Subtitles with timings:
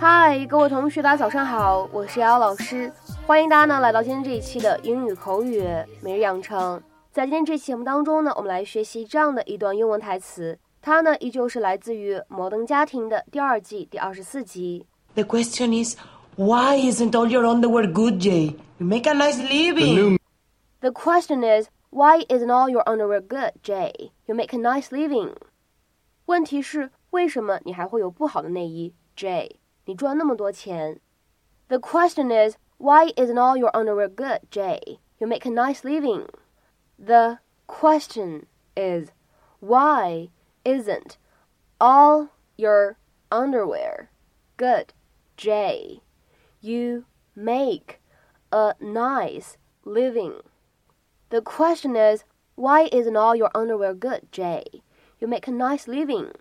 [0.00, 2.90] 嗨，各位同学，大家早上好，我是瑶老师，
[3.26, 5.62] 欢迎大家呢来到今天这一期的英语口语
[6.00, 6.82] 每日养成。
[7.12, 14.86] 在今天这期节目当中呢，我们来学习这样的一段英文台词，它呢依旧是来自于《摩登家庭》的第二季第二十四集。
[15.16, 15.98] The question is,
[16.36, 18.56] why isn't all your underwear good, Jay?
[18.78, 20.16] You make a nice living.
[20.80, 24.12] The question is, why isn't all your underwear good, Jay?
[24.24, 25.34] You make a nice living.
[26.24, 29.56] 问题是，为什么你还会有不好的内衣，Jay？
[29.89, 30.99] 你赚那么多钱。
[31.67, 34.99] The question is, why isn't all your underwear good, Jay?
[35.19, 36.27] You make a nice living.
[36.99, 39.11] The question is,
[39.59, 40.29] why
[40.63, 41.17] isn't
[41.79, 42.97] all your
[43.31, 44.09] underwear
[44.57, 44.93] good,
[45.37, 46.01] Jay?
[46.61, 47.99] You make
[48.51, 50.41] a nice living.
[51.29, 52.23] The question is,
[52.55, 54.63] why isn't all your underwear good, Jay?
[55.19, 56.31] You make a nice living.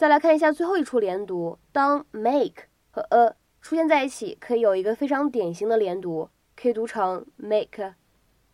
[0.00, 7.94] 再来看一下最后一处连读，当 make 和 a 出现在一起，可以有一个非常典型的连读，可以读成 make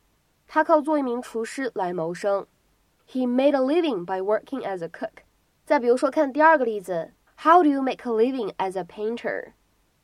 [0.50, 2.46] 他靠做一名厨师来谋生。
[3.08, 5.24] He made a living by working as a cook。
[5.66, 9.54] 再比如说，看第二个例子，How do you make a living as a painter？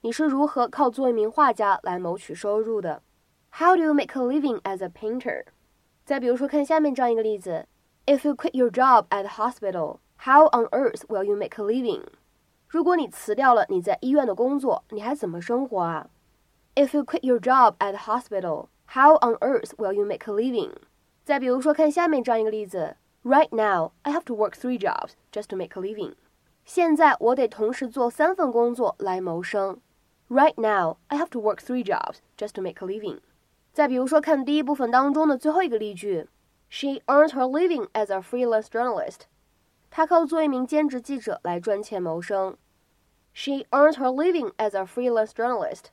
[0.01, 3.01] 你是如何靠做一名画家来谋取收入的？
[3.51, 5.45] How do you make a living as a painter？
[6.03, 7.67] 再比如说，看下面这样一个例子，
[8.06, 12.03] If you quit your job at the hospital，how on earth will you make a living？
[12.67, 16.07] 如果你辞掉了你在医院的工作，你还怎么生活啊？
[16.75, 20.72] If you quit your job at the hospital, how on earth will you make a living?
[21.23, 26.16] 再比如说，看下面这样一个例子：Right now, I have to work three jobs just to make a living.
[26.66, 29.79] 现在我得同时做三份工作来谋生。
[30.30, 33.19] Right now, I have to work three jobs just to make a living.
[33.74, 36.27] 再比如说，看第一部分当中的最后一个例句：
[36.69, 39.21] She earns her living as a freelance journalist.
[39.89, 42.57] 她靠做一名兼职记者来赚钱谋生。
[43.33, 45.86] She earns her living as a freelance journalist.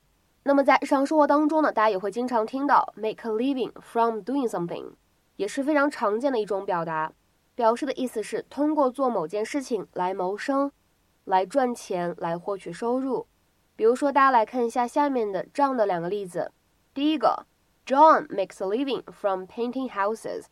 [0.45, 4.91] 那么在日常生活当中呢，大家也会经常听到 make a living from doing something，
[5.37, 7.13] 也是非常常见的一种表达，
[7.55, 10.71] 表示的意思是通过做某件事情来谋生，
[11.23, 13.25] 来赚钱，来获取收入。
[13.75, 16.51] 比如说，大家来看一下下面的这样的两个例子。
[16.93, 17.45] 第一个
[17.85, 20.45] ，John makes a living from painting houses。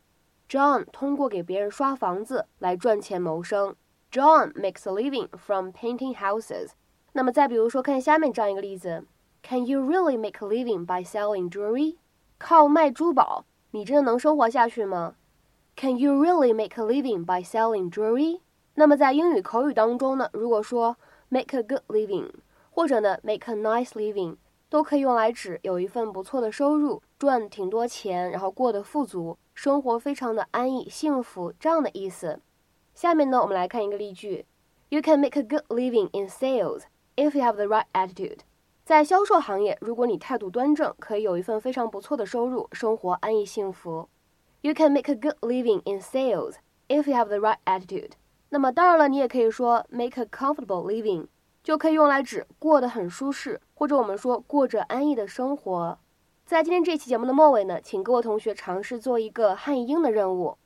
[0.49, 3.75] John 通过给别人刷房子来赚钱谋生。
[4.11, 6.71] John makes a living from painting houses。
[7.13, 9.05] 那么再比如说，看下面这样一个例子。
[9.42, 11.96] Can you really make a living by selling jewelry？
[12.38, 15.14] 靠卖珠宝，你真的能生活下去吗？
[15.76, 18.40] Can you really make a living by selling jewelry？
[18.74, 20.96] 那么在英语口语当中呢，如果说
[21.28, 22.30] make a good living，
[22.70, 24.36] 或者呢 make a nice living，
[24.68, 32.40] 都可以用来指有一份不错的收入，赚挺多钱，然后过得富足，生活非常的安逸幸福这样的意思。
[32.94, 34.44] 下面呢，我们来看一个例句：
[34.88, 36.82] You can make a good living in sales
[37.16, 38.40] if you have the right attitude。
[38.83, 44.09] 在销售行业，如果你态度端正，可以有一份非常不错的收入，生活安逸幸福。
[44.61, 46.55] You can make a good living in sales
[46.87, 48.11] if you have the right attitude。
[48.49, 51.27] 那么当然了，你也可以说 make a comfortable living，
[51.63, 55.97] 就可以用来指过得很舒适，或者我们说过着安逸的生活。
[56.45, 60.57] 在今天这期节目的末尾呢，请各位同学尝试做一个汉译英的任务。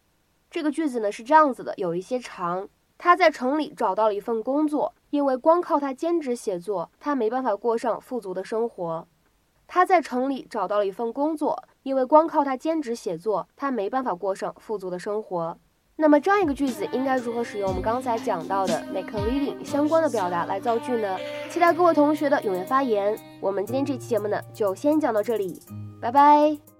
[0.49, 2.67] 这个句子呢是这样子的，有一些长。
[2.97, 9.07] 他在城里找到了一份工作，因为光靠他兼职写作，他没办法过上富足的生活。
[9.67, 11.63] 他在城里找到了一份工作。
[11.85, 15.55] 因为光靠他兼职写作，他没办法过上富足的生活。
[15.97, 21.15] 那么这样一个句子应该如何使用我们刚才讲到的 make a living 相关的表达来造句呢？
[21.47, 23.15] 期待各位同学的踊跃发言。
[23.39, 25.61] 我们今天这期节目呢，就先讲到这里，
[26.01, 26.74] 拜拜。